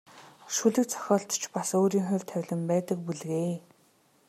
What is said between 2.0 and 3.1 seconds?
хувь тавилан байдаг